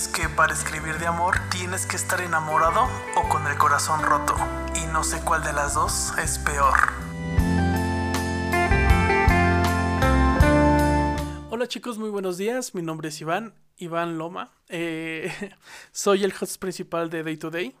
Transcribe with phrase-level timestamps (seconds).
[0.00, 4.34] ¿Sabías que para escribir de amor tienes que estar enamorado o con el corazón roto?
[4.74, 6.74] Y no sé cuál de las dos es peor.
[11.50, 12.74] Hola chicos, muy buenos días.
[12.74, 14.50] Mi nombre es Iván, Iván Loma.
[14.70, 15.30] Eh,
[15.92, 17.74] soy el host principal de Day to Day.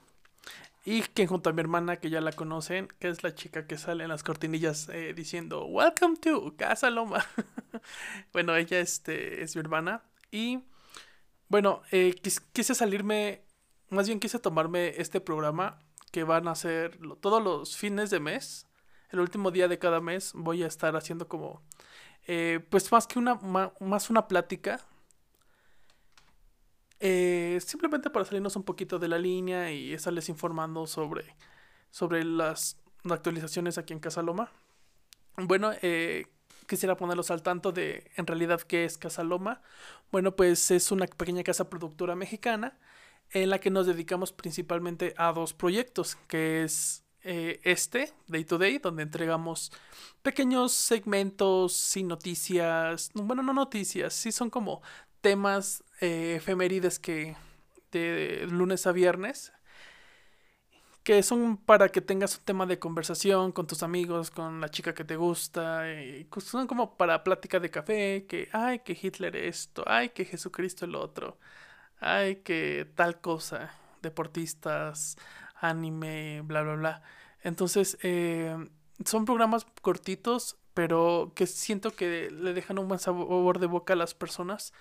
[0.84, 3.78] Y que junto a mi hermana, que ya la conocen, que es la chica que
[3.78, 7.24] sale en las cortinillas eh, diciendo Welcome to Casa Loma.
[8.34, 10.02] bueno, ella este, es mi hermana.
[10.30, 10.60] Y
[11.50, 12.14] bueno, eh,
[12.54, 13.44] quise salirme,
[13.90, 15.78] más bien quise tomarme este programa
[16.10, 18.66] que van a ser todos los fines de mes.
[19.10, 21.62] El último día de cada mes voy a estar haciendo como,
[22.26, 24.80] eh, pues más que una, más una plática
[27.02, 31.34] eh, simplemente para salirnos un poquito de la línea y estarles informando sobre,
[31.90, 32.78] sobre las
[33.10, 34.50] actualizaciones aquí en Casaloma.
[35.38, 36.26] Bueno, eh,
[36.70, 39.60] quisiera ponerlos al tanto de en realidad qué es Casaloma.
[40.12, 42.78] Bueno, pues es una pequeña casa productora mexicana
[43.32, 48.56] en la que nos dedicamos principalmente a dos proyectos, que es eh, este, Day to
[48.56, 49.72] Day, donde entregamos
[50.22, 54.80] pequeños segmentos sin noticias, bueno, no noticias, sí son como
[55.20, 57.36] temas eh, efemérides que
[57.90, 59.52] de lunes a viernes
[61.10, 64.94] que son para que tengas un tema de conversación con tus amigos, con la chica
[64.94, 69.82] que te gusta, y son como para plática de café, que ay que Hitler esto,
[69.88, 71.36] ay que Jesucristo el otro,
[71.98, 75.16] ay que tal cosa, deportistas,
[75.56, 77.02] anime, bla bla bla.
[77.42, 78.56] Entonces, eh,
[79.04, 83.96] son programas cortitos, pero que siento que le dejan un buen sabor de boca a
[83.96, 84.72] las personas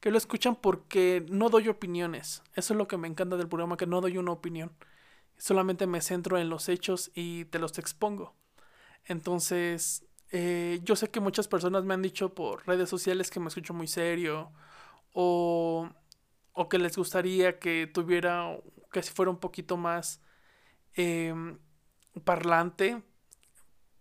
[0.00, 2.42] que lo escuchan porque no doy opiniones.
[2.54, 4.72] Eso es lo que me encanta del programa, que no doy una opinión.
[5.38, 8.34] Solamente me centro en los hechos y te los expongo.
[9.04, 13.48] Entonces, eh, yo sé que muchas personas me han dicho por redes sociales que me
[13.48, 14.52] escucho muy serio
[15.12, 15.88] o,
[16.52, 18.58] o que les gustaría que tuviera,
[18.92, 20.20] que si fuera un poquito más
[20.94, 21.58] em,
[22.24, 23.02] parlante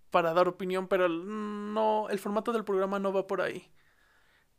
[0.09, 3.69] para dar opinión, pero no, el formato del programa no va por ahí.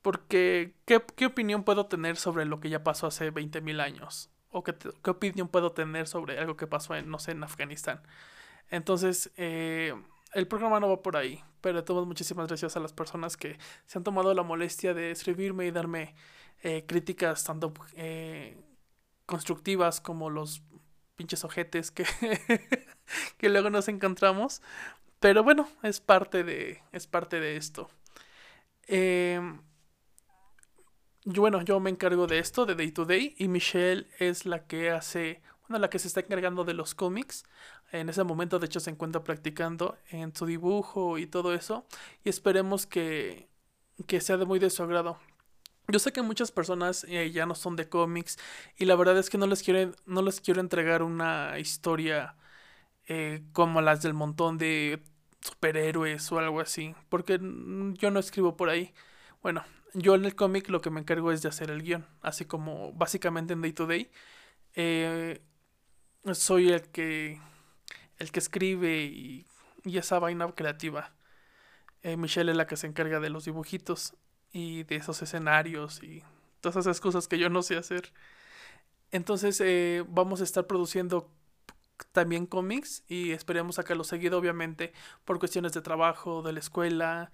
[0.03, 4.31] Porque, ¿qué, opinión puedo tener sobre lo que ya pasó hace 20.000 años?
[4.57, 4.75] ¿O qué,
[5.11, 8.01] opinión puedo tener sobre algo que pasó en, no sé, en Afganistán?
[8.71, 9.95] Entonces, eh,
[10.33, 11.45] el programa no va por ahí.
[11.61, 15.67] Pero todas muchísimas gracias a las personas que se han tomado la molestia de escribirme
[15.67, 16.15] y darme
[16.63, 18.57] eh, críticas tanto eh,
[19.27, 20.63] constructivas como los
[21.17, 22.07] pinches ojetes que,
[23.37, 24.63] que luego nos encontramos.
[25.21, 27.91] Pero bueno, es parte de, es parte de esto.
[28.89, 29.39] Eh,
[31.27, 34.67] yo, bueno, yo me encargo de esto, de Day to Day, y Michelle es la
[34.67, 37.45] que hace, bueno, la que se está encargando de los cómics.
[37.93, 41.85] En ese momento, de hecho, se encuentra practicando en su dibujo y todo eso,
[42.25, 43.49] y esperemos que,
[44.07, 45.19] que sea de muy de su agrado.
[45.89, 48.39] Yo sé que muchas personas eh, ya no son de cómics
[48.77, 52.37] y la verdad es que no les quiero, no les quiero entregar una historia
[53.07, 55.01] eh, como las del montón de
[55.41, 58.93] superhéroes o algo así, porque yo no escribo por ahí.
[59.43, 59.65] Bueno,
[59.97, 62.93] yo en el cómic lo que me encargo es de hacer el guion, así como
[62.93, 64.11] básicamente en Day to Day.
[64.75, 65.41] Eh,
[66.33, 67.41] soy el que
[68.19, 69.47] el que escribe y,
[69.85, 71.15] esa vaina creativa.
[72.03, 74.15] Eh, Michelle es la que se encarga de los dibujitos
[74.53, 76.25] y de esos escenarios y
[76.61, 78.13] todas esas cosas que yo no sé hacer.
[79.13, 81.31] Entonces eh, vamos a estar produciendo
[82.13, 84.93] también cómics y esperemos sacarlo seguido, obviamente,
[85.25, 87.31] por cuestiones de trabajo, de la escuela,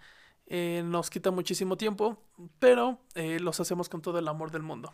[0.55, 2.19] eh, nos quita muchísimo tiempo,
[2.59, 4.93] pero eh, los hacemos con todo el amor del mundo.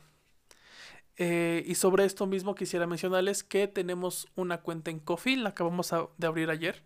[1.17, 5.93] Eh, y sobre esto mismo quisiera mencionarles que tenemos una cuenta en Coffee, la acabamos
[6.17, 6.85] de abrir ayer.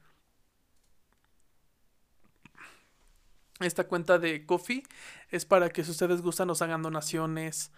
[3.61, 4.85] Esta cuenta de Coffee
[5.29, 7.73] es para que si ustedes gustan nos hagan donaciones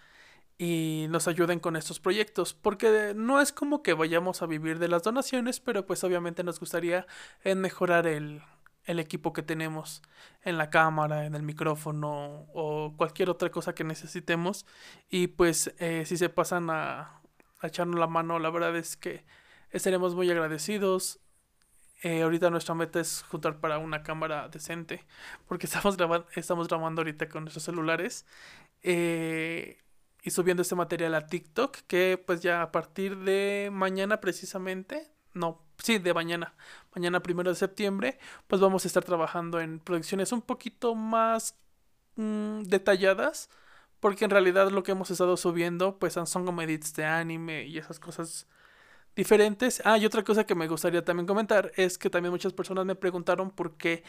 [0.57, 4.87] y nos ayuden con estos proyectos, porque no es como que vayamos a vivir de
[4.87, 7.05] las donaciones, pero pues obviamente nos gustaría
[7.43, 8.41] mejorar el,
[8.85, 10.01] el equipo que tenemos
[10.43, 14.65] en la cámara, en el micrófono o cualquier otra cosa que necesitemos.
[15.09, 17.21] Y pues eh, si se pasan a,
[17.63, 19.25] echarnos la mano, la verdad es que
[19.71, 21.19] estaremos muy agradecidos.
[22.03, 25.05] Eh, ahorita nuestra meta es juntar para una cámara decente,
[25.47, 28.25] porque estamos, grabando, estamos grabando ahorita con nuestros celulares.
[28.83, 29.79] Eh,
[30.21, 35.61] y subiendo este material a TikTok, que pues ya a partir de mañana precisamente, no,
[35.77, 36.55] sí, de mañana,
[36.95, 38.17] mañana primero de septiembre,
[38.47, 41.55] pues vamos a estar trabajando en producciones un poquito más
[42.15, 43.49] mm, detalladas,
[43.99, 47.77] porque en realidad lo que hemos estado subiendo, pues son como edits de anime y
[47.77, 48.47] esas cosas
[49.15, 49.81] diferentes.
[49.85, 52.95] Ah, y otra cosa que me gustaría también comentar es que también muchas personas me
[52.95, 54.03] preguntaron por qué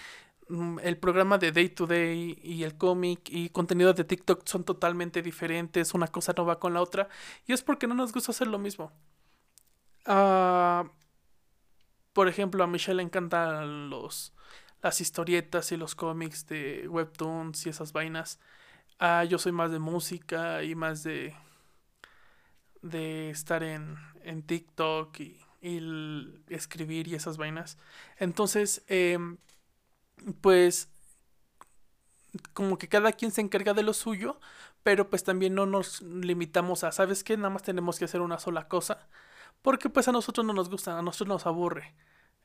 [0.48, 4.64] mm, el programa de Day to Day y el cómic y contenido de TikTok son
[4.64, 7.08] totalmente diferentes, una cosa no va con la otra,
[7.46, 8.92] y es porque no nos gusta hacer lo mismo.
[10.06, 10.84] Ah,
[12.16, 14.32] por ejemplo, a Michelle le encantan los,
[14.82, 18.40] las historietas y los cómics de webtoons y esas vainas.
[18.98, 21.34] Ah, yo soy más de música y más de,
[22.82, 25.80] de estar en, en TikTok y, y
[26.48, 27.78] escribir y esas vainas.
[28.18, 29.38] Entonces, em,
[30.40, 30.88] pues
[32.52, 34.40] como que cada quien se encarga de lo suyo,
[34.82, 37.36] pero pues también no nos limitamos a, ¿sabes qué?
[37.36, 39.08] Nada más tenemos que hacer una sola cosa,
[39.66, 41.92] porque pues a nosotros no nos gusta, a nosotros nos aburre.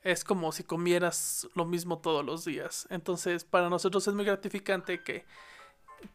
[0.01, 2.87] Es como si comieras lo mismo todos los días.
[2.89, 5.27] Entonces, para nosotros es muy gratificante que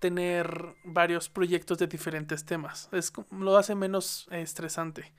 [0.00, 2.88] tener varios proyectos de diferentes temas.
[2.90, 5.12] Es, lo hace menos estresante.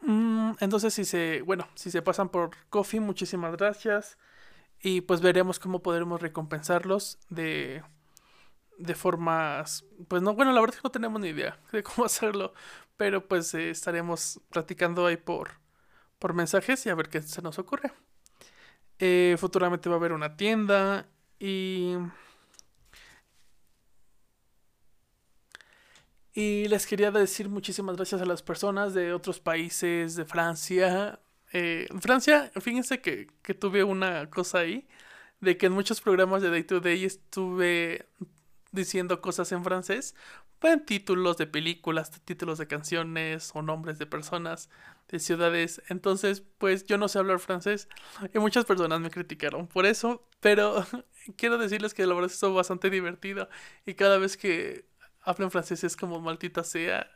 [0.00, 4.16] Mm, entonces, si se, bueno, si se pasan por Coffee, muchísimas gracias.
[4.80, 7.82] Y pues veremos cómo podremos recompensarlos de,
[8.78, 12.04] de formas, pues no, bueno, la verdad es que no tenemos ni idea de cómo
[12.06, 12.54] hacerlo,
[12.96, 15.52] pero pues eh, estaremos platicando ahí por,
[16.18, 17.92] por mensajes y a ver qué se nos ocurre.
[18.98, 21.08] Eh, futuramente va a haber una tienda
[21.38, 21.96] y...
[26.34, 31.20] Y les quería decir muchísimas gracias a las personas de otros países, de Francia,
[31.52, 34.88] eh, Francia, fíjense que, que, tuve una cosa ahí,
[35.40, 38.06] de que en muchos programas de Day to Day estuve
[38.72, 40.14] diciendo cosas en francés,
[40.62, 44.68] en títulos de películas, títulos de canciones o nombres de personas,
[45.08, 45.82] de ciudades.
[45.88, 47.88] Entonces, pues yo no sé hablar francés
[48.32, 50.84] y muchas personas me criticaron por eso, pero
[51.36, 53.48] quiero decirles que la verdad es bastante divertido
[53.86, 54.86] y cada vez que
[55.22, 57.10] hablo en francés es como maldita sea.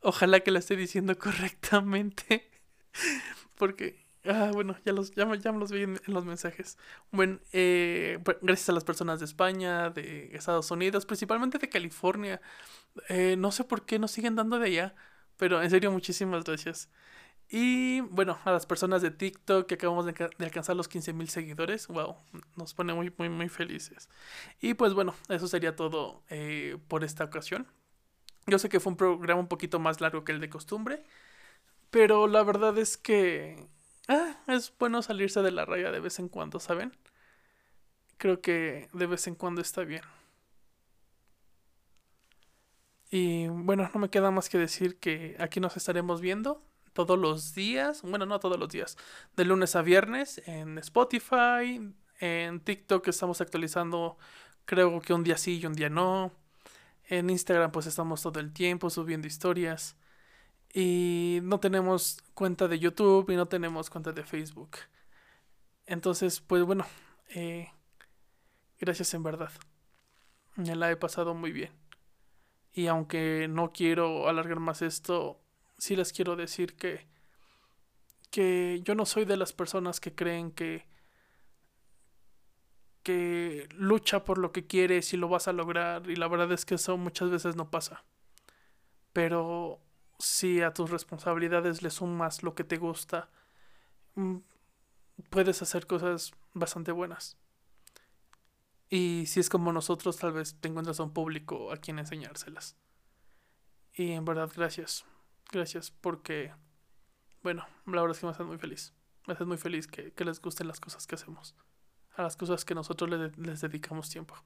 [0.00, 2.50] Ojalá que la esté diciendo correctamente.
[3.56, 6.78] Porque, ah, bueno, ya, los, ya, ya los vi en, los mensajes.
[7.10, 12.40] Bueno, eh, gracias a las personas de España, de Estados Unidos, principalmente de California.
[13.08, 14.94] Eh, no sé por qué nos siguen dando de allá,
[15.36, 16.88] pero en serio, muchísimas gracias.
[17.54, 21.86] Y bueno, a las personas de TikTok que acabamos de, alcanzar los 15 mil seguidores,
[21.88, 22.16] wow,
[22.56, 24.08] nos pone muy, muy, muy felices.
[24.60, 27.66] Y pues bueno, eso sería todo eh, por esta ocasión.
[28.46, 31.04] Yo sé que fue un programa un poquito más largo que el de costumbre,
[31.90, 33.68] pero la verdad es que
[34.08, 36.92] ah, es bueno salirse de la raya de vez en cuando, ¿saben?
[38.18, 40.02] Creo que de vez en cuando está bien.
[43.10, 47.54] Y bueno, no me queda más que decir que aquí nos estaremos viendo todos los
[47.54, 48.96] días, bueno, no todos los días,
[49.36, 54.16] de lunes a viernes en Spotify, en TikTok estamos actualizando,
[54.64, 56.32] creo que un día sí y un día no.
[57.04, 59.96] En Instagram pues estamos todo el tiempo subiendo historias.
[60.72, 64.78] Y no tenemos cuenta de YouTube y no tenemos cuenta de Facebook.
[65.86, 66.86] Entonces, pues bueno,
[67.28, 67.70] eh,
[68.78, 69.50] gracias en verdad.
[70.56, 71.72] Me la he pasado muy bien.
[72.72, 75.40] Y aunque no quiero alargar más esto,
[75.76, 77.06] sí les quiero decir que,
[78.30, 80.86] que yo no soy de las personas que creen que,
[83.02, 86.08] que lucha por lo que quieres y lo vas a lograr.
[86.08, 88.04] Y la verdad es que eso muchas veces no pasa.
[89.12, 89.80] Pero
[90.22, 93.28] si a tus responsabilidades le sumas lo que te gusta,
[94.14, 94.36] mm,
[95.30, 97.36] puedes hacer cosas bastante buenas.
[98.88, 102.76] Y si es como nosotros, tal vez te encuentras a un público a quien enseñárselas.
[103.94, 105.04] Y en verdad, gracias.
[105.50, 106.52] Gracias porque,
[107.42, 108.94] bueno, la verdad es que me hace muy feliz.
[109.26, 111.56] Me hace muy feliz que, les gusten las cosas que hacemos.
[112.14, 114.36] A las cosas que nosotros les dedicamos tiempo.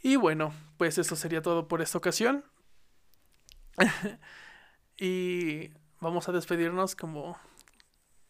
[0.00, 2.44] Y bueno, pues eso sería todo por esta ocasión.
[4.98, 7.38] Y vamos a despedirnos como,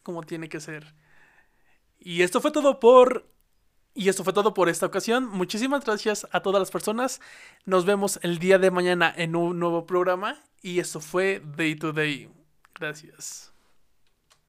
[0.02, 0.94] como tiene que ser.
[1.98, 3.26] Y esto fue todo por...
[3.94, 5.26] Y esto fue todo por esta ocasión.
[5.26, 7.20] Muchísimas gracias a todas las personas.
[7.64, 10.40] Nos vemos el día de mañana en un nuevo programa.
[10.62, 12.30] Y esto fue Day to Day.
[12.74, 13.52] Gracias.